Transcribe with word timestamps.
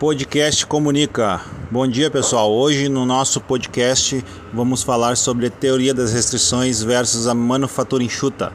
Podcast 0.00 0.64
Comunica. 0.64 1.42
Bom 1.70 1.86
dia, 1.86 2.10
pessoal. 2.10 2.50
Hoje 2.50 2.88
no 2.88 3.04
nosso 3.04 3.38
podcast 3.38 4.24
vamos 4.50 4.82
falar 4.82 5.14
sobre 5.14 5.50
teoria 5.50 5.92
das 5.92 6.14
restrições 6.14 6.82
versus 6.82 7.26
a 7.26 7.34
manufatura 7.34 8.02
enxuta. 8.02 8.50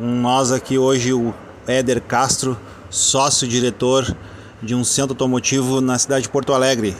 Um, 0.00 0.22
nós 0.22 0.50
aqui 0.50 0.78
hoje 0.78 1.12
o 1.12 1.34
Éder 1.66 2.00
Castro, 2.00 2.58
sócio-diretor 2.88 4.16
de 4.62 4.74
um 4.74 4.82
centro 4.82 5.12
automotivo 5.12 5.82
na 5.82 5.98
cidade 5.98 6.22
de 6.22 6.30
Porto 6.30 6.54
Alegre. 6.54 6.96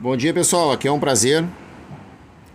Bom 0.00 0.16
dia, 0.16 0.34
pessoal. 0.34 0.72
Aqui 0.72 0.88
é 0.88 0.92
um 0.92 0.98
prazer 0.98 1.44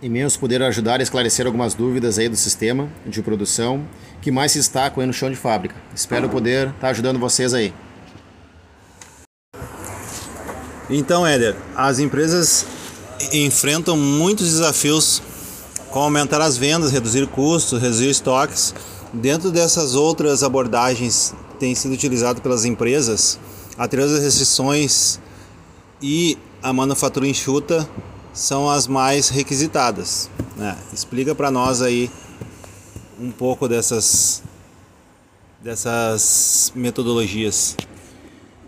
imenso 0.02 0.38
poder 0.38 0.62
ajudar 0.62 1.00
a 1.00 1.02
esclarecer 1.02 1.46
algumas 1.46 1.72
dúvidas 1.72 2.18
aí 2.18 2.28
do 2.28 2.36
sistema 2.36 2.86
de 3.06 3.22
produção 3.22 3.82
que 4.20 4.30
mais 4.30 4.52
se 4.52 4.58
destacam 4.58 5.00
aí 5.00 5.06
no 5.06 5.12
chão 5.14 5.30
de 5.30 5.36
fábrica. 5.36 5.74
Espero 5.94 6.28
poder 6.28 6.68
estar 6.68 6.88
ajudando 6.90 7.18
vocês 7.18 7.54
aí. 7.54 7.72
Então, 10.94 11.26
Éder, 11.26 11.56
as 11.74 11.98
empresas 11.98 12.66
enfrentam 13.32 13.96
muitos 13.96 14.46
desafios 14.46 15.22
com 15.88 16.00
aumentar 16.00 16.42
as 16.42 16.58
vendas, 16.58 16.92
reduzir 16.92 17.26
custos, 17.28 17.80
reduzir 17.80 18.10
estoques. 18.10 18.74
Dentro 19.10 19.50
dessas 19.50 19.94
outras 19.94 20.42
abordagens 20.42 21.34
têm 21.58 21.74
sido 21.74 21.94
utilizadas 21.94 22.42
pelas 22.42 22.66
empresas, 22.66 23.38
a 23.78 23.88
teoria 23.88 24.12
das 24.12 24.22
restrições 24.22 25.18
e 26.02 26.36
a 26.62 26.74
manufatura 26.74 27.26
enxuta 27.26 27.88
são 28.34 28.68
as 28.68 28.86
mais 28.86 29.30
requisitadas. 29.30 30.28
Né? 30.56 30.76
Explica 30.92 31.34
para 31.34 31.50
nós 31.50 31.80
aí 31.80 32.10
um 33.18 33.30
pouco 33.30 33.66
dessas, 33.66 34.42
dessas 35.58 36.70
metodologias. 36.74 37.76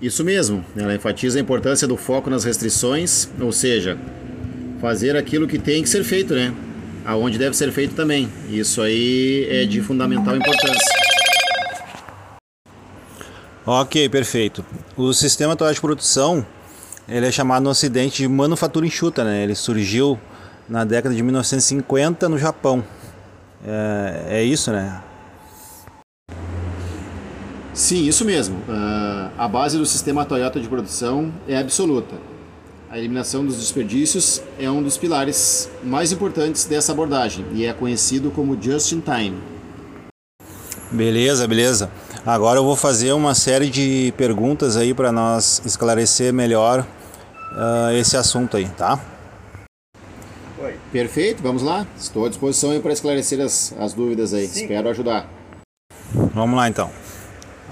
Isso 0.05 0.23
mesmo, 0.23 0.63
ela 0.77 0.95
enfatiza 0.95 1.39
a 1.39 1.41
importância 1.41 1.89
do 1.89 1.97
foco 1.97 2.29
nas 2.29 2.45
restrições, 2.45 3.27
ou 3.41 3.51
seja, 3.51 3.97
fazer 4.79 5.17
aquilo 5.17 5.49
que 5.49 5.59
tem 5.59 5.83
que 5.83 5.89
ser 5.89 6.05
feito, 6.05 6.35
né? 6.35 6.55
Aonde 7.07 7.39
deve 7.39 7.57
ser 7.57 7.73
feito 7.73 7.95
também. 7.95 8.29
Isso 8.51 8.83
aí 8.83 9.47
é 9.49 9.65
de 9.65 9.81
fundamental 9.81 10.37
importância. 10.37 10.93
Ok, 13.65 14.07
perfeito. 14.11 14.63
O 14.95 15.15
sistema 15.15 15.55
atual 15.55 15.73
de 15.73 15.81
produção 15.81 16.47
ele 17.09 17.27
é 17.27 17.33
chamado 17.33 17.63
no 17.63 17.71
Ocidente 17.71 18.19
de 18.19 18.29
manufatura 18.29 18.85
enxuta, 18.85 19.25
né? 19.25 19.43
Ele 19.43 19.55
surgiu 19.55 20.21
na 20.69 20.85
década 20.85 21.15
de 21.15 21.23
1950 21.23 22.29
no 22.29 22.37
Japão. 22.37 22.85
É, 23.67 24.41
é 24.41 24.45
isso, 24.45 24.71
né? 24.71 25.01
Sim, 27.85 28.07
isso 28.07 28.25
mesmo. 28.25 28.57
Uh, 28.61 29.31
a 29.37 29.47
base 29.47 29.77
do 29.77 29.85
sistema 29.85 30.25
Toyota 30.25 30.59
de 30.59 30.67
produção 30.67 31.31
é 31.47 31.59
absoluta. 31.59 32.17
A 32.89 32.99
eliminação 32.99 33.45
dos 33.45 33.59
desperdícios 33.59 34.41
é 34.59 34.71
um 34.71 34.83
dos 34.83 34.97
pilares 34.97 35.69
mais 35.83 36.11
importantes 36.11 36.65
dessa 36.65 36.93
abordagem 36.93 37.45
e 37.53 37.67
é 37.67 37.75
conhecido 37.75 38.31
como 38.31 38.57
just 38.59 38.93
in 38.93 39.01
time. 39.01 39.39
Beleza, 40.91 41.47
beleza. 41.47 41.91
Agora 42.25 42.59
eu 42.59 42.65
vou 42.65 42.75
fazer 42.75 43.13
uma 43.13 43.35
série 43.35 43.69
de 43.69 44.15
perguntas 44.17 44.79
aí 44.79 44.95
para 44.95 45.13
nós 45.13 45.61
esclarecer 45.67 46.33
melhor 46.33 46.81
uh, 46.81 47.93
esse 47.93 48.17
assunto 48.17 48.57
aí, 48.57 48.67
tá? 48.67 48.99
Oi. 50.59 50.75
Perfeito, 50.91 51.43
vamos 51.43 51.63
lá. 51.63 51.87
Estou 51.99 52.25
à 52.25 52.31
disposição 52.31 52.81
para 52.81 52.95
esclarecer 52.95 53.43
as, 53.43 53.75
as 53.79 53.93
dúvidas 53.93 54.33
aí. 54.33 54.47
Sim. 54.47 54.63
Espero 54.63 54.89
ajudar. 54.89 55.29
Vamos 56.33 56.57
lá 56.57 56.67
então. 56.67 57.04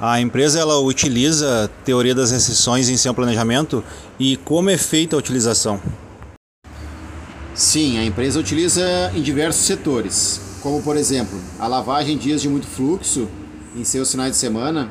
A 0.04 0.20
empresa 0.20 0.58
ela 0.58 0.80
utiliza 0.80 1.62
a 1.62 1.68
teoria 1.68 2.12
das 2.12 2.32
restrições 2.32 2.88
em 2.88 2.96
seu 2.96 3.14
planejamento 3.14 3.84
e 4.18 4.36
como 4.36 4.68
é 4.68 4.76
feita 4.76 5.14
a 5.14 5.18
utilização? 5.20 5.80
Sim, 7.54 7.98
a 7.98 8.04
empresa 8.04 8.40
utiliza 8.40 8.82
em 9.14 9.22
diversos 9.22 9.64
setores, 9.64 10.40
como 10.60 10.82
por 10.82 10.96
exemplo 10.96 11.40
a 11.56 11.68
lavagem 11.68 12.16
em 12.16 12.18
dias 12.18 12.42
de 12.42 12.48
muito 12.48 12.66
fluxo 12.66 13.28
em 13.76 13.84
seus 13.84 14.10
finais 14.10 14.32
de 14.32 14.38
semana. 14.38 14.90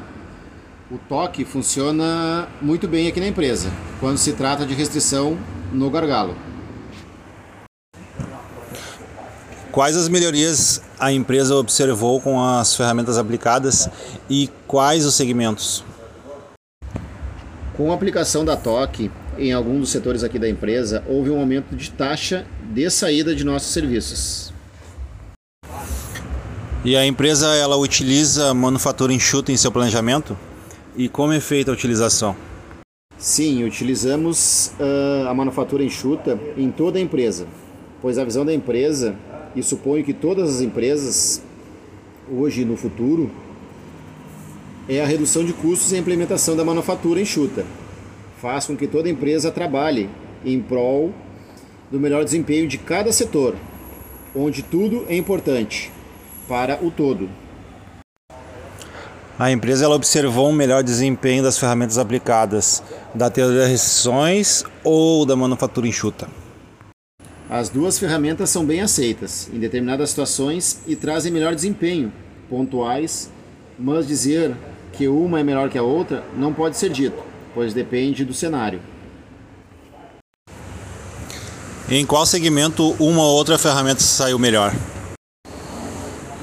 O 0.90 0.98
toque 0.98 1.44
funciona 1.44 2.48
muito 2.62 2.88
bem 2.88 3.10
aqui 3.10 3.20
na 3.20 3.28
empresa 3.28 3.70
quando 4.00 4.18
se 4.18 4.32
trata 4.32 4.66
de 4.66 4.74
restrição 4.74 5.38
no 5.74 5.90
gargalo. 5.90 6.38
Quais 9.74 9.98
as 9.98 10.08
melhorias 10.08 10.82
a 11.02 11.12
empresa 11.12 11.56
observou 11.56 12.22
com 12.22 12.40
as 12.40 12.76
ferramentas 12.76 13.18
aplicadas 13.18 13.90
e 14.30 14.48
quais 14.68 15.04
os 15.04 15.16
segmentos? 15.16 15.84
Com 17.76 17.92
a 17.92 17.96
aplicação 17.96 18.46
da 18.46 18.56
TOC 18.56 19.10
em 19.36 19.52
alguns 19.52 19.80
dos 19.80 19.90
setores 19.90 20.24
aqui 20.24 20.38
da 20.38 20.48
empresa, 20.48 21.04
houve 21.08 21.32
um 21.32 21.40
aumento 21.40 21.76
de 21.76 21.90
taxa 21.90 22.46
de 22.72 22.88
saída 22.92 23.34
de 23.34 23.44
nossos 23.44 23.70
serviços. 23.70 24.54
E 26.86 26.96
a 26.96 27.04
empresa 27.04 27.48
ela 27.56 27.78
utiliza 27.78 28.54
manufatura 28.54 29.12
enxuta 29.12 29.52
em 29.52 29.58
seu 29.58 29.72
planejamento? 29.72 30.38
E 30.96 31.10
como 31.10 31.34
é 31.34 31.40
feita 31.40 31.72
a 31.72 31.74
utilização? 31.74 32.36
Sim, 33.18 33.64
utilizamos 33.64 34.72
uh, 34.80 35.28
a 35.28 35.34
manufatura 35.34 35.84
enxuta 35.84 36.40
em 36.56 36.70
toda 36.70 37.00
a 37.00 37.02
empresa, 37.02 37.48
pois 38.02 38.20
a 38.20 38.24
visão 38.24 38.46
da 38.46 38.54
empresa 38.54 39.16
e 39.56 39.62
suponho 39.62 40.04
que 40.04 40.14
todas 40.14 40.56
as 40.56 40.62
empresas, 40.62 41.42
hoje 42.32 42.62
e 42.62 42.66
no 42.66 42.78
futuro, 42.78 43.30
é 44.88 45.02
a 45.02 45.06
redução 45.06 45.44
de 45.44 45.54
custos 45.54 45.92
e 45.92 45.96
a 45.96 46.00
implementação 46.00 46.56
da 46.56 46.64
manufatura 46.64 47.22
enxuta. 47.22 47.66
Faz 48.42 48.66
com 48.66 48.76
que 48.76 48.88
toda 48.88 49.10
empresa 49.10 49.52
trabalhe 49.52 50.10
em 50.44 50.60
prol 50.60 51.14
do 51.92 52.00
melhor 52.00 52.24
desempenho 52.24 52.68
de 52.68 52.78
cada 52.78 53.12
setor, 53.12 53.56
onde 54.36 54.64
tudo 54.64 55.06
é 55.08 55.16
importante 55.16 55.92
para 56.48 56.80
o 56.84 56.90
todo. 56.90 57.30
A 59.38 59.52
empresa 59.52 59.86
ela 59.86 59.96
observou 59.96 60.50
um 60.50 60.54
melhor 60.54 60.84
desempenho 60.84 61.42
das 61.42 61.58
ferramentas 61.58 61.98
aplicadas 61.98 62.84
da 63.14 63.30
teoria 63.30 63.60
das 63.60 63.70
restrições 63.70 64.64
ou 64.84 65.26
da 65.26 65.36
manufatura 65.36 65.88
enxuta. 65.88 66.28
As 67.54 67.68
duas 67.68 68.00
ferramentas 68.00 68.50
são 68.50 68.66
bem 68.66 68.80
aceitas 68.80 69.50
em 69.54 69.60
determinadas 69.60 70.12
situações 70.12 70.80
e 70.88 70.96
trazem 70.96 71.34
melhor 71.34 71.54
desempenho, 71.54 72.10
pontuais, 72.50 73.30
mas 73.78 74.08
dizer 74.08 74.56
que 74.94 75.10
uma 75.10 75.38
é 75.38 75.44
melhor 75.44 75.70
que 75.70 75.78
a 75.78 75.84
outra 75.84 76.24
não 76.38 76.54
pode 76.54 76.78
ser 76.78 76.90
dito, 76.90 77.22
pois 77.54 77.74
depende 77.74 78.24
do 78.24 78.34
cenário. 78.34 78.80
Em 81.90 82.06
qual 82.06 82.26
segmento 82.26 82.96
uma 82.98 83.22
ou 83.22 83.36
outra 83.36 83.58
ferramenta 83.58 84.00
saiu 84.00 84.40
melhor? 84.40 84.74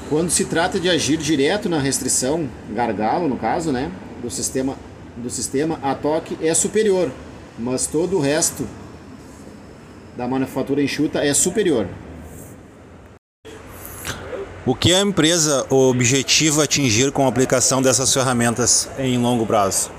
Quando 0.09 0.29
se 0.29 0.45
trata 0.45 0.79
de 0.79 0.91
agir 0.91 1.17
direto 1.17 1.67
na 1.67 1.79
restrição, 1.79 2.47
gargalo 2.69 3.27
no 3.27 3.37
caso, 3.37 3.71
né, 3.71 3.91
do 4.21 4.29
sistema, 4.29 4.77
do 5.17 5.31
sistema, 5.31 5.79
a 5.81 5.95
toque 5.95 6.37
é 6.39 6.53
superior, 6.53 7.11
mas 7.57 7.87
todo 7.87 8.17
o 8.17 8.21
resto 8.21 8.67
da 10.19 10.27
manufatura 10.27 10.83
enxuta 10.83 11.23
é 11.23 11.33
superior. 11.33 11.87
O 14.65 14.75
que 14.75 14.93
a 14.93 14.99
empresa 14.99 15.65
objetiva 15.69 16.65
atingir 16.65 17.13
com 17.13 17.25
a 17.25 17.29
aplicação 17.29 17.81
dessas 17.81 18.13
ferramentas 18.13 18.89
em 18.99 19.17
longo 19.17 19.45
prazo? 19.45 19.89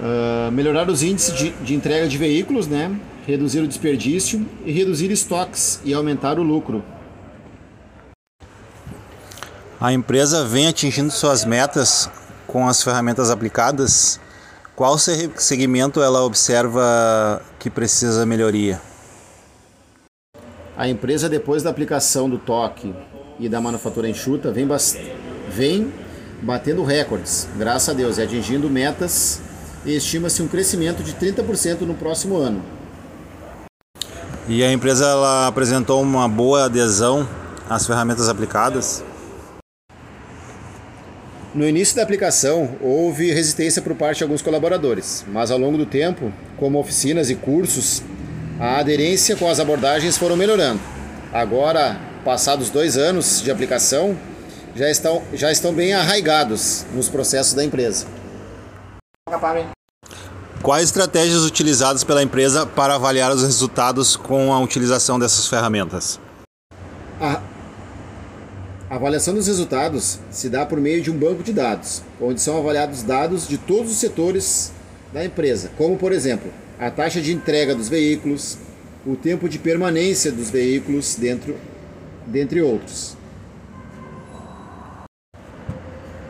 Uh, 0.00 0.50
melhorar 0.50 0.88
os 0.88 1.02
índices 1.02 1.34
de, 1.34 1.50
de, 1.50 1.74
entrega 1.74 2.08
de 2.08 2.16
veículos, 2.16 2.66
né? 2.66 2.98
reduzir 3.26 3.60
o 3.60 3.68
desperdício 3.68 4.48
e 4.64 4.72
reduzir 4.72 5.10
estoques 5.10 5.82
e 5.84 5.92
aumentar 5.92 6.38
o 6.38 6.42
lucro. 6.42 6.82
A 9.78 9.92
empresa 9.92 10.46
vem 10.46 10.66
atingindo 10.66 11.10
suas 11.10 11.44
metas 11.44 12.08
com 12.46 12.66
as 12.66 12.82
ferramentas 12.82 13.28
aplicadas 13.28 14.18
qual 14.78 14.96
segmento 14.96 16.00
ela 16.00 16.22
observa 16.22 17.42
que 17.58 17.68
precisa 17.68 18.24
melhoria? 18.24 18.80
A 20.76 20.86
empresa, 20.88 21.28
depois 21.28 21.64
da 21.64 21.70
aplicação 21.70 22.30
do 22.30 22.38
toque 22.38 22.94
e 23.40 23.48
da 23.48 23.60
manufatura 23.60 24.08
enxuta, 24.08 24.52
vem, 24.52 24.68
vem 25.48 25.92
batendo 26.40 26.84
recordes, 26.84 27.48
graças 27.56 27.88
a 27.88 27.92
Deus, 27.92 28.18
e 28.18 28.22
atingindo 28.22 28.70
metas 28.70 29.40
e 29.84 29.96
estima-se 29.96 30.40
um 30.42 30.46
crescimento 30.46 31.02
de 31.02 31.12
30% 31.12 31.80
no 31.80 31.94
próximo 31.94 32.36
ano. 32.36 32.62
E 34.46 34.62
a 34.62 34.72
empresa 34.72 35.06
ela 35.06 35.48
apresentou 35.48 36.00
uma 36.00 36.28
boa 36.28 36.66
adesão 36.66 37.28
às 37.68 37.84
ferramentas 37.84 38.28
aplicadas? 38.28 39.02
No 41.58 41.68
início 41.68 41.96
da 41.96 42.04
aplicação, 42.04 42.76
houve 42.80 43.32
resistência 43.32 43.82
por 43.82 43.92
parte 43.96 44.18
de 44.18 44.22
alguns 44.22 44.40
colaboradores, 44.40 45.24
mas 45.26 45.50
ao 45.50 45.58
longo 45.58 45.76
do 45.76 45.84
tempo, 45.84 46.32
como 46.56 46.78
oficinas 46.78 47.30
e 47.30 47.34
cursos, 47.34 48.00
a 48.60 48.78
aderência 48.78 49.34
com 49.34 49.50
as 49.50 49.58
abordagens 49.58 50.16
foram 50.16 50.36
melhorando. 50.36 50.78
Agora, 51.32 51.98
passados 52.24 52.70
dois 52.70 52.96
anos 52.96 53.42
de 53.42 53.50
aplicação, 53.50 54.16
já 54.76 54.88
estão, 54.88 55.20
já 55.34 55.50
estão 55.50 55.74
bem 55.74 55.94
arraigados 55.94 56.86
nos 56.94 57.08
processos 57.08 57.54
da 57.54 57.64
empresa. 57.64 58.06
Quais 60.62 60.84
estratégias 60.84 61.42
utilizadas 61.42 62.04
pela 62.04 62.22
empresa 62.22 62.66
para 62.66 62.94
avaliar 62.94 63.32
os 63.32 63.42
resultados 63.42 64.14
com 64.14 64.52
a 64.52 64.60
utilização 64.60 65.18
dessas 65.18 65.48
ferramentas? 65.48 66.20
Avaliação 68.98 69.32
dos 69.32 69.46
resultados 69.46 70.18
se 70.28 70.48
dá 70.48 70.66
por 70.66 70.80
meio 70.80 71.00
de 71.00 71.08
um 71.08 71.16
banco 71.16 71.40
de 71.40 71.52
dados, 71.52 72.02
onde 72.20 72.40
são 72.40 72.58
avaliados 72.58 73.04
dados 73.04 73.46
de 73.46 73.56
todos 73.56 73.92
os 73.92 73.98
setores 73.98 74.72
da 75.12 75.24
empresa, 75.24 75.70
como 75.78 75.96
por 75.96 76.10
exemplo, 76.10 76.52
a 76.80 76.90
taxa 76.90 77.20
de 77.20 77.32
entrega 77.32 77.76
dos 77.76 77.88
veículos, 77.88 78.58
o 79.06 79.14
tempo 79.14 79.48
de 79.48 79.56
permanência 79.56 80.32
dos 80.32 80.50
veículos 80.50 81.14
dentro, 81.14 81.54
dentre 82.26 82.60
outros. 82.60 83.16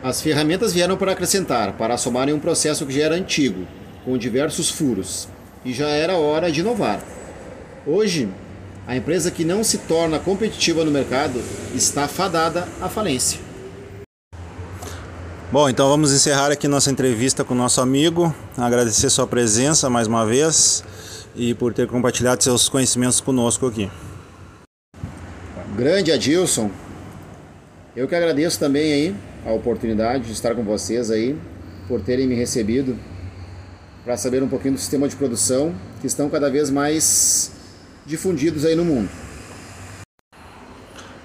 As 0.03 0.21
ferramentas 0.21 0.71
vieram 0.71 0.95
para 0.95 1.13
acrescentar, 1.13 1.75
para 1.75 1.97
somar 1.97 2.29
em 2.29 2.33
um 2.33 2.39
processo 2.39 2.85
que 2.85 2.93
já 2.93 3.05
era 3.05 3.15
antigo, 3.15 3.65
com 4.05 4.15
diversos 4.15 4.69
furos, 4.69 5.27
e 5.65 5.73
já 5.73 5.87
era 5.87 6.17
hora 6.17 6.51
de 6.51 6.59
inovar. 6.59 7.03
Hoje, 7.87 8.29
a 8.89 8.95
empresa 8.95 9.29
que 9.29 9.45
não 9.45 9.63
se 9.63 9.77
torna 9.77 10.17
competitiva 10.17 10.83
no 10.83 10.89
mercado 10.89 11.39
está 11.75 12.07
fadada 12.07 12.67
à 12.81 12.89
falência. 12.89 13.39
Bom, 15.51 15.69
então 15.69 15.87
vamos 15.87 16.11
encerrar 16.11 16.51
aqui 16.51 16.67
nossa 16.67 16.89
entrevista 16.89 17.43
com 17.43 17.53
o 17.53 17.57
nosso 17.57 17.81
amigo. 17.81 18.33
Agradecer 18.57 19.11
sua 19.11 19.27
presença 19.27 19.91
mais 19.91 20.07
uma 20.07 20.25
vez 20.25 20.83
e 21.35 21.53
por 21.53 21.71
ter 21.71 21.85
compartilhado 21.85 22.43
seus 22.43 22.67
conhecimentos 22.67 23.21
conosco 23.21 23.67
aqui. 23.67 23.91
Grande 25.77 26.11
Adilson, 26.11 26.71
eu 27.95 28.07
que 28.07 28.15
agradeço 28.15 28.57
também 28.57 28.91
aí 28.91 29.15
a 29.45 29.51
oportunidade 29.51 30.23
de 30.23 30.31
estar 30.31 30.55
com 30.55 30.63
vocês 30.63 31.11
aí, 31.11 31.37
por 31.87 32.01
terem 32.01 32.25
me 32.25 32.33
recebido 32.33 32.97
para 34.03 34.17
saber 34.17 34.41
um 34.41 34.49
pouquinho 34.49 34.73
do 34.73 34.79
sistema 34.79 35.07
de 35.07 35.15
produção 35.15 35.75
que 36.01 36.07
estão 36.07 36.27
cada 36.27 36.49
vez 36.49 36.71
mais 36.71 37.58
difundidos 38.09 38.65
aí 38.65 38.75
no 38.75 38.83
mundo. 38.83 39.07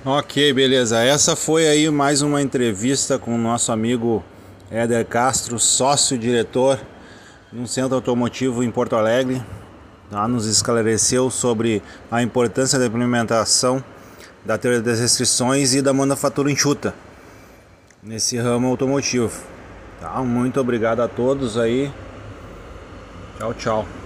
Ok, 0.05 0.53
beleza. 0.53 1.03
Essa 1.03 1.35
foi 1.35 1.67
aí 1.67 1.89
mais 1.89 2.21
uma 2.21 2.43
entrevista 2.43 3.19
com 3.19 3.35
o 3.35 3.39
nosso 3.39 3.73
amigo 3.73 4.23
Éder 4.71 5.07
Castro, 5.07 5.59
sócio-diretor 5.59 6.79
de 7.51 7.59
um 7.59 7.67
centro 7.67 7.95
automotivo 7.95 8.63
em 8.63 8.71
Porto 8.71 8.97
Alegre. 8.97 9.43
Tá? 10.11 10.29
Nos 10.29 10.47
esclareceu 10.47 11.31
sobre 11.31 11.83
a 12.11 12.23
importância 12.23 12.79
da 12.79 12.85
implementação 12.85 13.83
da 14.45 14.59
teoria 14.59 14.83
das 14.83 15.01
restrições 15.01 15.73
e 15.75 15.81
da 15.81 15.95
manufatura 15.95 16.53
enxuta 16.53 16.95
nesse 18.03 18.37
ramo 18.37 18.69
automotivo. 18.69 19.33
Tá? 19.99 20.19
Muito 20.23 20.61
obrigado 20.61 21.01
a 21.01 21.09
todos 21.09 21.57
aí. 21.57 21.91
Tchau, 23.39 23.55
tchau. 23.55 24.04